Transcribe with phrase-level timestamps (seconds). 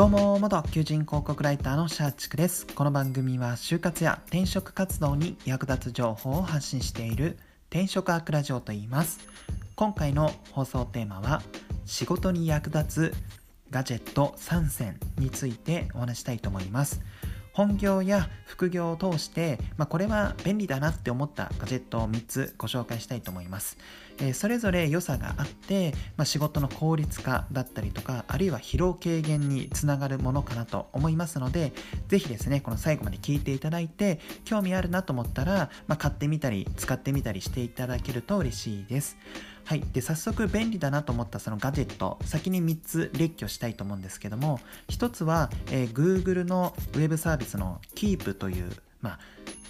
[0.00, 2.66] どうも、元求人広告ライターのシャーチクです。
[2.66, 7.38] この番組は就活や転職活動に役立つ情報を発信している
[7.68, 9.20] 転職アクラジオと言います。
[9.76, 11.42] 今回の放送テーマは
[11.84, 13.14] 仕事に役立つ
[13.68, 17.02] ガジェット3選についてお話したいと思います。
[17.52, 23.78] 本業や副業を通して、まあ、これは便利だなって思ったガジェットを3つご紹介したいと思います。
[24.18, 31.72] えー、それぞれ良さがあって、まあ、仕事の効率化だったりとか、あるいは疲労軽減につながるものかなと思いますので、
[32.08, 39.16] ぜひですね、この最後まで聞いていただいて、興味あるなと思ったら、まあ、買ってみたり、使ってみたりしていただけると嬉しいです。
[39.64, 39.82] はい。
[39.92, 49.18] で、早速便利だなと思ったそのガジェット、先に3つ列挙したいと思うんですけども、1つは、えー、Google のウェブサービスの Keep という、まあ、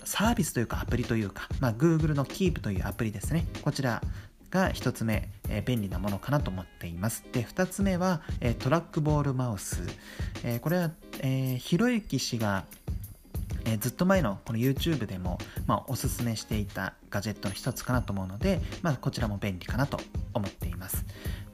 [0.05, 3.47] サービスというかアプリというか、まあ、Google の Keep というアプリですね。
[3.63, 4.03] こちら
[4.51, 7.25] が1つ目、えー、便利なものかなと思っています。
[7.33, 9.83] で、2つ目は、えー、トラックボールマウス。
[10.43, 12.65] え、これは、え、ひろゆき氏が
[13.71, 20.01] えー、ずっと前のこの YouTube でも、まあ、おすすめしていたガジェットの一つかなと思うので、まあ、こちらも便利かなと
[20.35, 21.05] 思っています。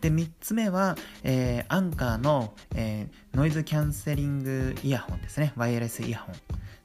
[0.00, 5.53] で、3つ目は、えー、アンカーの、えー、ノイズキャンセリングイヤホンですね。
[5.56, 6.34] ワイヤレスイヤホン。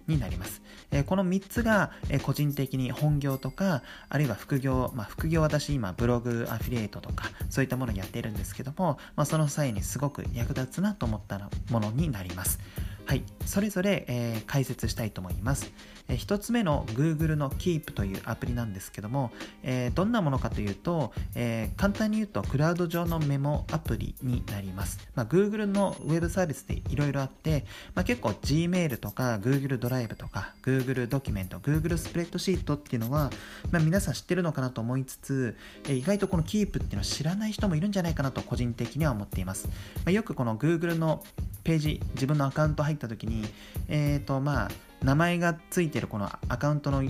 [0.07, 0.61] になります。
[0.91, 12.59] えー、この3つが、えー、個人的に本業とか、あるいは副業、まあ、副業私今ブログアフィリエイトとか、そういったものをやっているんですけども、まあ、その際にすごく役立つなと思ったものになります。
[13.05, 15.71] はい、それぞれ、えー、解説したいと思います。
[16.07, 19.31] えー、1つ目の Google の Keep というアプリなんですけども、
[19.63, 24.99] えー、どんなものかというと、えー、簡単に言うとクラウド上のメモアプリになります。
[25.16, 33.30] まあ、Google のウェブサービスでいろいろあって、まあ、結構 Gmail とか Google ドライブとか Google ドキュメント、Google スプレッドシートっていうのは、
[33.71, 39.67] まあ、皆さん知ってるのかなと思いつつ、えー、意外とこの Keep っていうのを知らない人もいるんじゃないかなと個人的には思っています。
[39.67, 39.73] ま
[40.08, 41.23] あ、よくこの Google の
[41.63, 43.45] ページ、自分のアカウント入った時に、
[43.88, 44.70] えっ、ー、と、まあ、
[45.04, 47.02] 名前がついてるこのアカウントの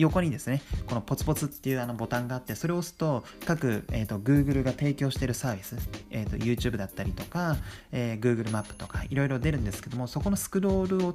[0.00, 5.76] 横にですね、このポツポツっていうあのボタンがあって、それを押すと、各、えーと、Google が提供しているサービス、
[6.10, 7.56] えーと、YouTube だったりとか、
[7.92, 11.14] えー、Google マップとか、いろいろ出るんですけども、そこのスクロールを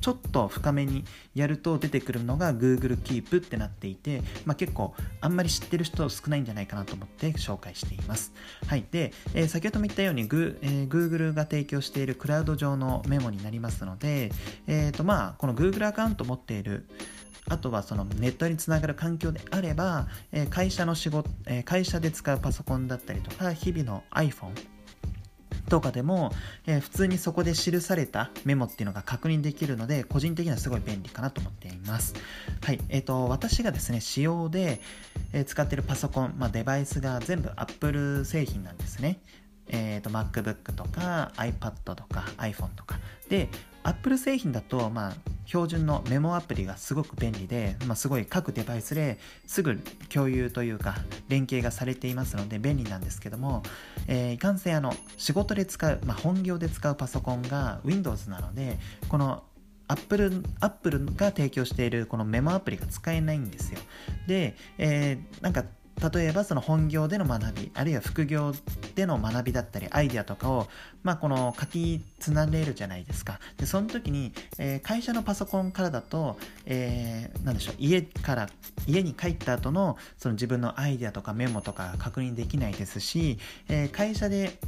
[0.00, 1.04] ちょっと深めに
[1.34, 8.32] やると出てくるのが Google Keep ってなっていて、まあ、結構あんまり知ってる人少ないんじゃないかなと思って紹介しています。
[8.66, 8.84] はい。
[8.90, 14.30] で、えー、先ほども言ったように、えー、Google が提供しているクラウド上のメモになりますので、
[14.66, 16.86] えっ、ー、とまあ、この Google アカウントを持っている
[17.48, 24.54] あとはそのネットにつながる環境であれば、え会社の仕事、え会社で使うパソコンだったりとか、日々の iPhone
[25.70, 26.32] とかでも、
[26.66, 32.14] えー、普通にそこで記されたメモっていうのが確認できるので、個人的にはすごい便利かなと思っています。
[32.62, 32.80] はい。
[32.90, 34.80] えっ、ー、と、私がですね、使用で、
[35.32, 39.20] えー、使ってるパソコン、まあ、デバイスが全部 Apple 製品なんですね。
[39.68, 42.98] えっ、と、MacBook とか iPad とか iPhone とか。
[43.28, 43.48] で、
[43.82, 45.14] Apple 製品だと、まあ、
[45.46, 50.96] 標準のメモアプリがすごく便利で、まあ、すごい各デバイスですぐ共有というか
[51.28, 53.62] 連携がされていますので便利なんですけども、
[54.06, 59.42] えー、いかんせんあの仕事で使う、まあ、本業で使うパソコンが Windows なのでこの
[59.88, 63.80] Apple、Apple が提供しているこのメモアプリが使えないんですよ。
[64.28, 65.64] で、えー、なんか
[66.12, 68.52] 例えばその本業での学びあるいは副業
[68.94, 70.66] での学びだったりアイデアとかを、
[71.02, 73.38] まあ、この書きつなれるじゃないですか。
[73.56, 78.48] でその時に、えー、会社のパソコンからだと、えー、でしょう家から
[78.86, 84.58] 家に帰った後のその自分のアイデアとかメモとか確認できないですし、えー、会社で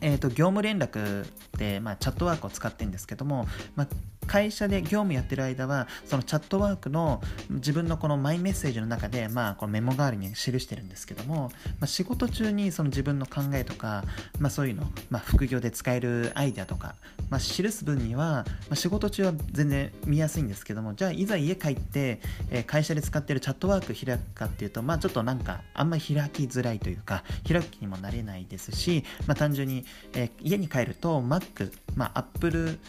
[0.00, 1.26] えーと、業務連絡
[1.56, 3.88] で、まあ、チャットワークを使ってるんですけども、まあ、
[4.34, 14.02] 会社で業務やってる間は、そのチャットワークの自分のこのマイメッセージの中で、まあ、このメモ代わりに記してるんですけども、まあ、仕事中にその自分の考えとか、
[14.40, 16.96] まあ、そういうの、まあ、副業で使えるアイデアとか、
[17.30, 32.80] まあ、記す分には、まあ、仕事中は全然見やすいんですけども、じゃあいざ家帰って、えー、会社で使ってるチャットワーク開くかっていうと、まあ、ちょっとなんかあんまり開きづらいというか、開く気にもなれないですし、まあ、単純に、えー、家に帰ると Mac、まあ、Apple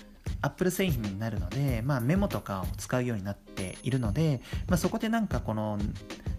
[0.45, 5.79] アップル製品になるので、まあ、メモとかを使うようになっているので、まあ、そこでなんかこの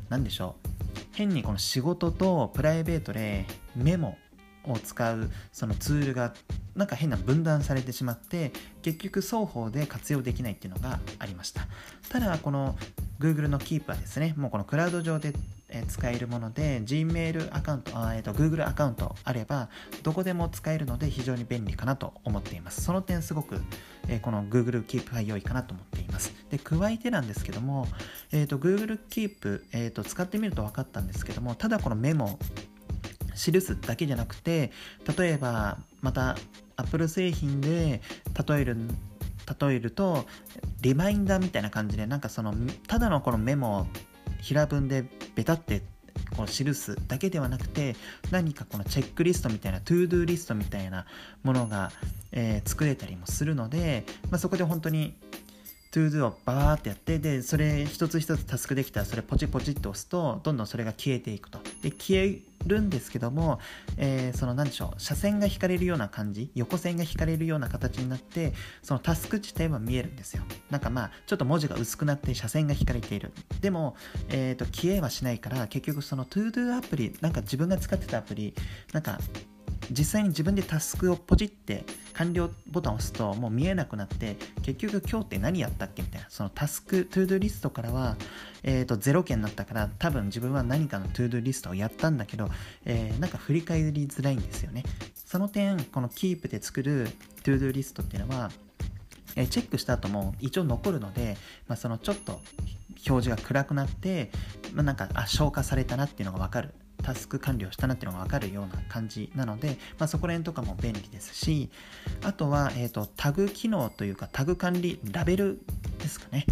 [0.09, 0.69] 何でしょう
[1.13, 4.17] 変にこの仕事とプライベートでメモ
[4.65, 6.35] を使うそのツールが
[6.75, 11.63] なんか変な分断されてしまって結局双方で活用できないっていうのがありました。
[12.09, 12.77] ただこの
[13.19, 14.35] Google の Keep はですね。
[14.37, 15.33] もうこのクラウド上で
[15.89, 19.69] 使えるもので Gmail アカウント、えーと、Google アカウントあれば
[20.03, 22.83] どこでも使えるので非常に便利かなと思っています。
[22.83, 23.61] その点すごく、
[24.09, 26.35] えー、この Google Keep が良いかなと思っています。
[26.51, 27.89] で加えてなんですけども、
[28.33, 32.39] えーと、Google Keep、えーと使ってみると分かったんですけどもただこのメモ
[33.37, 34.73] 記すだけじゃなくて
[35.17, 36.37] 例えばまた
[36.77, 38.01] Apple 製品で
[38.49, 38.77] 例える
[39.61, 40.27] 例えると
[40.81, 42.55] リマインダーみたいな感じでなんかその
[42.89, 43.87] ただのこのメモを
[44.41, 45.05] 平文で
[45.35, 45.83] ベタって
[46.37, 47.95] こう記すだけではなくて
[48.31, 51.07] 何かこのチェックリストみたいな ToDo リストみたいな
[51.43, 51.91] ものが、
[52.33, 55.15] えー、作れたりもするので、まあ、そこで本当に
[55.93, 61.59] ToDo をバーってやってでそれ一つ一つタスクできたらそれポチポチって押すとどんどんそれが消えていくと。
[61.83, 63.61] で消えるんですけども、
[63.97, 70.43] えー、その何でしょう斜線が引かれるような感じ横線が引かれるような形になってそのタスク自体は見えるんですよ。
[70.71, 73.33] なんかまあちょっと文字が薄くなって斜線が引かれている。
[73.61, 73.97] でも、
[74.29, 78.55] えーと、消えはしないから結局その ToDo アプリなんか自分が使ってたアプリ
[78.93, 79.19] なんか
[79.91, 81.85] 実際に自分でタスクをポチって
[82.15, 86.27] 完了ボタンを押すともう見えなくなって結局今日って何やったっけみたいな。
[86.31, 88.17] そのタスク ToDo リストからは、
[88.63, 92.49] えーと、0件だったから多分自分は何かの ToDo リストをやったんだけど、
[92.85, 94.83] えー、なんか振り返りづらいんですよね。
[95.15, 97.09] その点このキープで作る
[97.43, 98.51] ToDo リストっていうのは
[99.37, 101.37] えチェックした後も一応残るので、
[101.69, 102.41] まあ、そのちょっと
[103.09, 104.31] 表示が暗くなって、
[104.73, 106.75] まあ、なんかあ消化されたなっていうのが分かる。
[107.07, 111.71] タスク完了したなっていうのが分かるような感じなので、まあ、そこら辺とかも便利ですし
[112.25, 115.61] あとは、えーと、タグ機能というかタグ管理ラベル
[116.01, 116.45] ですかね。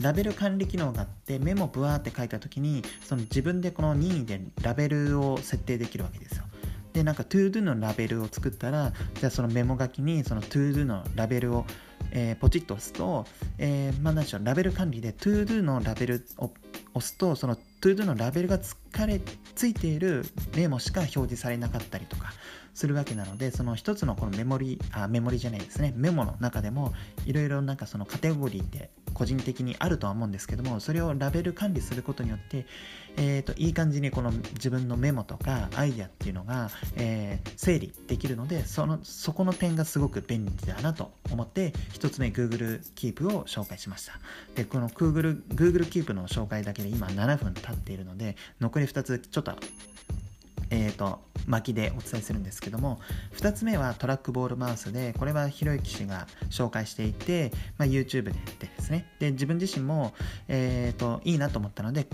[0.00, 6.44] ラベル管理機能があってメモブワーって書いた時にその自分でこの任意でラベルを設定できるわけですよ。
[6.94, 11.66] でなんか ToDo のラベルを作ったらじゃあそのメモ書きにその ToDo のラベルを
[12.12, 13.24] えー、ポチッと押すと、
[13.58, 16.50] えー、まあ何でしょう、ラベル管理で ToDo のラベルを
[16.94, 19.20] 押すと、その ToDo のラベルがつかれ
[19.54, 20.24] ついている
[20.56, 22.32] メモしか表示されなかったりとか
[22.80, 26.94] するわけなので、その一つのこのメモリ、あ、メモリじゃないですね、メモの中でも
[27.26, 32.64] いろいろなんかそのカテゴリーって個人的にあるとは思うんですけどもそれをラベル管理することによって、
[33.18, 44.14] えーと、いい感じにこの自分のメモとかアイデアっていうのが、えー、整理できるのでそのそこの点がすごく便利だなと思って1つ目 Google Keep を紹介しました。
[44.54, 49.54] でこの GoogleKeep の紹介だけで今7分経っているので残り2つちょっと
[50.70, 53.00] えーと、巻きでお伝えするんですけども
[53.36, 59.06] 2つ目はトラックボールマウスでこれはひろゆき氏が紹介していて、まあ、YouTube でやってですね。
[59.18, 60.14] で自分自身も、
[60.48, 62.06] えーと、いいなと思ったので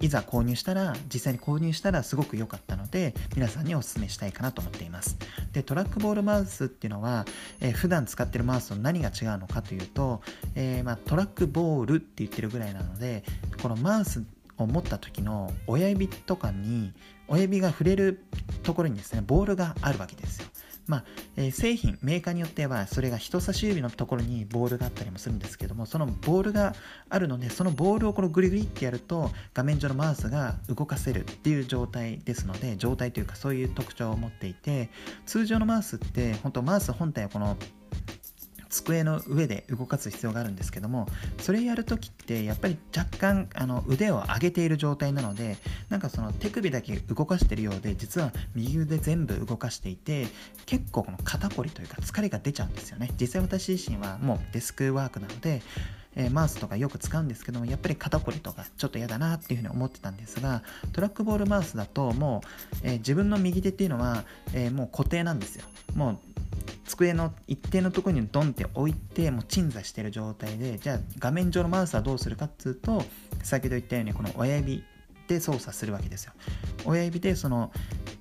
[0.00, 5.16] いざ購入したら実際に購入したらすごく良かったので皆さんにお勧めしたいかなと思っています。
[5.52, 7.24] でトラックボールマウスっていうのは、
[7.60, 10.22] えー、普段使ってるマウスと何が違うのかというと、
[10.54, 13.24] えー、まあ、トラックボールって言ってるぐらいなので
[13.62, 14.24] このマウス
[14.62, 16.92] を持った時の親指とかに
[17.28, 18.24] 親指が触れる
[18.62, 20.48] ところにですねボールがあるわけですよ。
[20.86, 21.04] まあ、
[21.36, 26.74] えー、製品メーカーによってはそれが人差し指のところにボールがあったりもするんですけどもそのボールが
[27.08, 34.90] あるのでそのボールをこのグリグリってやると画面上のマウスが動かせるっていう状態ですので状態というかそういう特徴を持っていて
[35.24, 37.56] 通常のマウスって本当マウス本体はこの
[38.72, 41.06] 机の上で動かす必要があるんですけども
[41.38, 45.56] それやるときってやっぱり若干あの腕を上げている状態なので
[45.90, 50.26] なんかその手首だけ動かしてるようで実は右腕全部動かしていて
[50.66, 53.10] 結構この肩こりというか疲れが出ちゃうんですよね。
[53.20, 55.62] 実際私自身はもうデスクワークなので
[56.14, 65.64] えー、マウスとかよく使うんですけどもやっぱり肩こりとかちょっと嫌だなっていうふうに思ってたんですがトラックボールマウスだともう、えー、自分の右手っていうのは、えー、もう固定なんですよ。
[65.94, 66.18] もう
[66.84, 73.04] 机の一定のところにドンって置いてもう鎮座してる状態でじゃあ画面上のマウスはどうするかっていうと
[73.42, 74.84] 先ほど言ったようにこの親指
[75.28, 76.32] で操作するわけですよ。
[76.84, 77.72] 親指でその、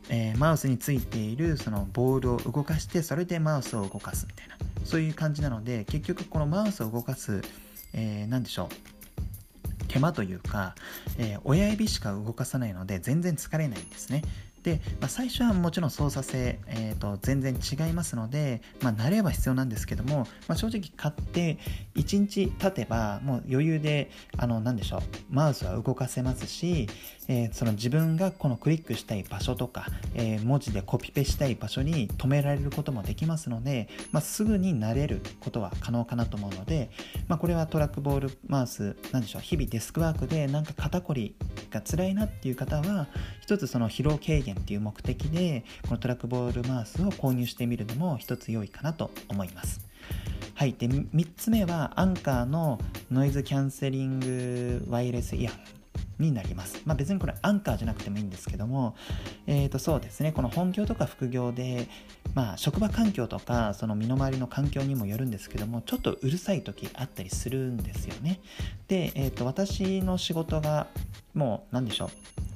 [0.09, 4.57] えー、マウスについているそのボールを動かしてそれでマウスを動かすみたいな。
[4.85, 7.41] そういう感じなので結局このマウスを動かす、
[7.93, 8.91] えー、何でしょう
[9.87, 10.75] 手間というか、
[11.17, 14.23] えー、親指しか動かさないので全然疲れないんですね。
[14.63, 21.57] で、まあ、最初はもちろん操作性、えーと、全然違いますので、まあ、慣れは必要なんですけども、まあ、正直買って
[21.95, 26.87] 1日経てばもう余裕であの何でしょうマウスは動かせますし、
[27.27, 36.91] えー、その自分がこのクリックしたい場所とか、えー、文字でコピペしたい場所に止められることもできますので、まあ、すぐに慣れることは可能かなと思うので、
[37.27, 41.35] まあ、これはトラックボールマウス何でしょう日々デスクワークでなんか肩こり
[41.69, 43.07] が辛いなっていう方は
[43.41, 49.81] 一つその疲労軽減減っていう目的でこのトラックボールマウスを購入してみるのも一つ良いかなと思います
[50.55, 52.79] はいで3つ目はアンカーの
[53.11, 55.81] ノイズキャンセリングワイヤレスイヤホン
[56.21, 56.81] になります。
[56.85, 58.95] まあ、別にこれアンカーじゃなくてもいいんですけども、
[59.47, 61.87] えー、とそうですね、この本業とか副業で、
[62.33, 68.39] まあ、職場環境とかその身の回りの環境にもよるんですけども、ちょっとうるさい時あったりするんですよね。
[68.87, 70.87] で、えー、と私の仕事が
[71.33, 72.50] もう何でしょう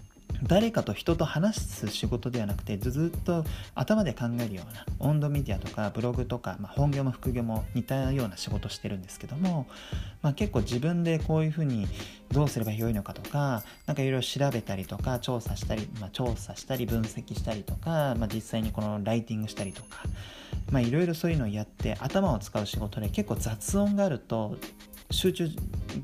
[0.48, 9.68] 誰かと人と話す仕事ではなくてずっと頭で考えるような温度メディアとかブログとか、まあ、本業も副業も似たような仕事してるんですけども、
[10.22, 11.88] まあ、結構自分でこういうふうに
[12.32, 24.58] どうすればよいのかとか何かいろいろ調べたりとか調査したり、まあ、調査したり分析したりとか、まあ、実際にこのライティングしたりとかいろいろそういうのをやって頭を使う仕事で結構雑音があると
[25.12, 25.50] 集中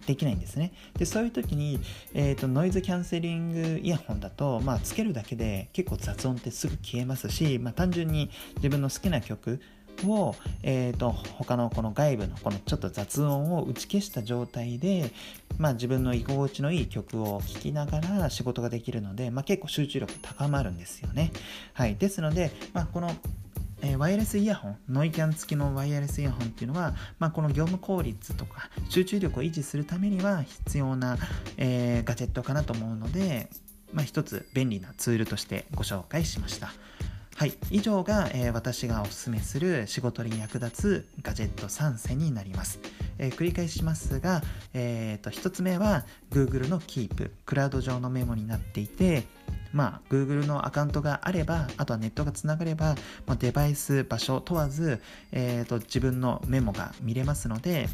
[0.06, 1.80] できないんですねでそういう時に、
[2.14, 9.60] えーと、ノイズキャンセリングイヤホンだと、まあ、つけるだけで結構雑音ってすぐ消えますし、まあ、単純に自分の好きな曲
[10.06, 15.12] を、えーと、他のこの外部のこのちょっと雑音を打ち消した状態で、
[15.58, 21.32] まあ、自分の居心地のいい曲を聴きながら仕事ができるので、まあ、結構集中力高まるんですよね。
[21.74, 23.12] はい、ですので、まあ、この
[23.82, 31.18] えー、ワイヤレスイヤホン、ノイキャン付きのワイヤレスイヤホンっていうのは、まあ、この業務効率とか集中力を維持するためには必要な、
[31.58, 33.50] えー、ガジェットかなと思うので、
[33.94, 36.72] まあ、一つ便利なツールとしてご紹介しました。
[37.36, 42.80] はい、以上が、えー、私がおすすめする仕事に役立つガジェット3選になります。
[43.18, 44.44] えー、繰り返しますが、
[44.76, 49.24] えーと、1つ目は Google の Keep、クラウド上のメモになっていて、
[49.74, 55.02] まあ、Google のアカウントがあれば、あとはネットがつながれば、まあ、デバイス、場所問わず、
[55.32, 57.88] えーと、自分のメモが見れますので、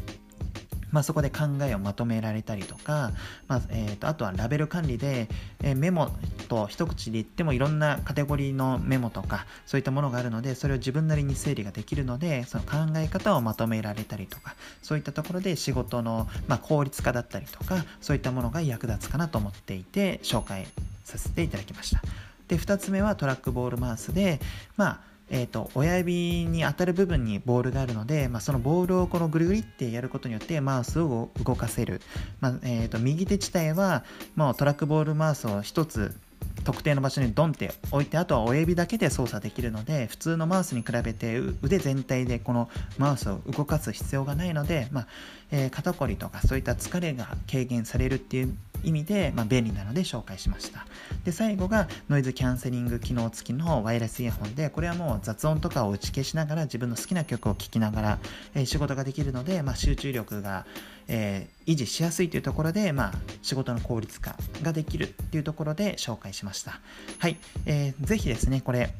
[0.90, 3.12] まあ、そこで考えをまとめられたりとか、
[3.46, 5.28] まあえーと、あとはラベル管理で、
[5.62, 6.10] えー、メモ
[6.48, 20.66] と一口で言ってもいろんなカテゴリーのメモとかそういったものがあるのでそれを自分なりに整理ができるのでその考え方をまとめられたりとかそういったところで仕事の、まあ、効率化だったりとかそういったものが役立つかなと思っていて紹介
[21.04, 22.02] させていただきました。
[22.48, 24.40] で、2つ目はトラックボールマウスで、
[24.76, 32.00] まあ、えーと、親指に当たる部分にボールがあるので、まあ、そのボールをこのぐるぐりってやることによってマウスを動かせる、
[32.40, 34.04] まあえーと、右手自体は
[34.36, 36.16] もうトラックボールマウスを1つ
[36.64, 42.68] 特定の場所にドンって置いてあとは親指だけで操作できるので普通のマウスに比べて腕全体でこの
[42.98, 45.06] マウスを動かす必要がないので、まあ
[45.50, 50.86] えー、肩こりとかそういった疲れが軽減されるっていう意味で、まあ、便利なので紹介しました。
[51.24, 58.18] で最後がノイズキャンセリング機能付きのワイヤレスイヤホンでこれはもう雑音とかを打ち消しながら自分の好きな曲を聴きながら、
[58.54, 60.66] えー、仕事ができるので、まあ、集中力が、
[61.08, 63.12] えー、維持しやすいというところで、まあ、
[63.42, 66.80] 仕事の効率化ができるっていうところで紹介しました。
[67.18, 67.36] はい、
[67.66, 68.94] えー、ぜひですねこれ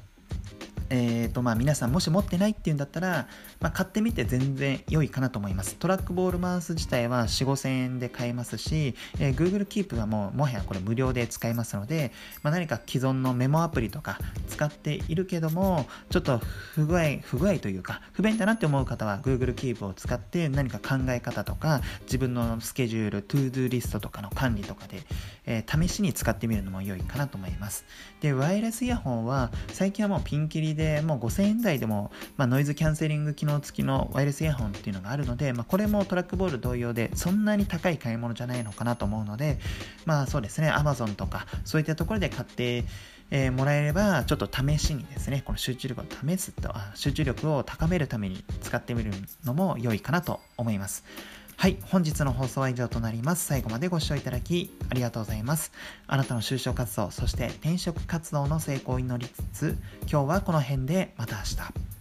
[0.90, 3.28] えーとまあ、皆さんもし持ってないっていうんだったら、
[3.60, 5.76] まあ、買ってみて全然良いかなと思います。
[5.76, 14.18] トラックボールマウス自体は4、5千円で買えますし、えー、Google Keep はもうもはやこれ無料で使えますので、まあ、何か既存のメモアプリとか
[14.48, 25.02] 使っているけども、ちょっと不具合、不具合というか、不便だなって思う方は Google Keep を使って何か考え方とか、自分のスケジュール、トゥードゥリストとかの管理とかで、
[25.50, 27.86] えー、試しに使ってみるのも良いかなと思います。
[28.20, 39.58] で、ワイヤレスイヤホンは最近はもうピンキリでもう5000円台でも、まあ、ノイズキャンセリング機能付きのワイヤレスイヤホンっていうのがあるので、まあ、これもトラックボール同様でそんなに高い買い物じゃないのかなと思うので
[40.04, 42.84] まあそうですね Amazon とかそういったところで買って
[43.30, 49.12] えー、もらえれば、ちょっと試しにですね、この集中力を試すと、集中力を高めるために使ってみる
[49.44, 51.04] のも良いかなと思います。
[51.60, 53.44] はい、本日の放送は以上となります。
[53.44, 55.72] 最後までご視聴いただきありがとうございます。
[56.06, 61.97] あなたの就職活動、そして転職活動の成功を祈りつつ、今日はこの辺でまた明日。